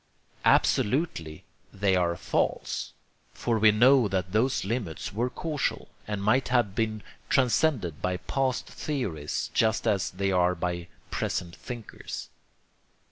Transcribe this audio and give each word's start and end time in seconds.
'Absolutely' 0.43 1.43
they 1.71 1.95
are 1.95 2.15
false; 2.15 2.93
for 3.35 3.59
we 3.59 3.71
know 3.71 4.07
that 4.07 4.31
those 4.31 4.65
limits 4.65 5.13
were 5.13 5.29
casual, 5.29 5.89
and 6.07 6.23
might 6.23 6.47
have 6.47 6.73
been 6.73 7.03
transcended 7.29 8.01
by 8.01 8.17
past 8.17 8.65
theorists 8.65 9.49
just 9.53 9.85
as 9.85 10.09
they 10.09 10.31
are 10.31 10.55
by 10.55 10.87
present 11.11 11.55
thinkers. 11.55 12.29